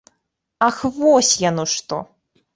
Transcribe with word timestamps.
Ах, 0.67 0.79
вось 0.95 1.31
яно 1.45 1.69
што! 1.77 2.03